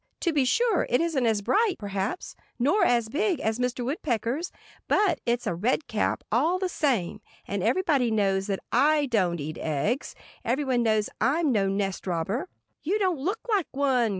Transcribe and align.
To 0.21 0.33
be 0.33 0.45
sure, 0.45 0.87
it 0.89 0.99
isn't 0.99 1.27
as 1.27 1.43
bright, 1.43 1.75
perhaps, 1.77 2.35
nor 2.57 2.83
as 2.83 3.07
big, 3.07 3.39
as 3.39 3.59
Mr. 3.59 3.85
Woodpecker's. 3.85 4.51
But 4.87 5.19
it's 5.27 5.45
a 5.45 5.53
red 5.53 5.85
cap, 5.85 6.23
all 6.31 6.57
the 6.57 6.69
same. 6.69 7.21
And 7.47 7.61
everybody 7.61 8.09
knows 8.09 8.47
that 8.47 8.61
I 8.71 9.05
don't 9.05 9.39
eat 9.39 9.59
eggs. 9.59 10.15
Everybody 10.43 10.79
knows 10.81 11.07
I'm 11.21 11.51
no 11.51 11.67
nest 11.67 12.07
robber." 12.07 12.49
"You 12.81 12.97
don't 12.97 13.19
look 13.19 13.41
like 13.47 13.67
one!" 13.69 14.09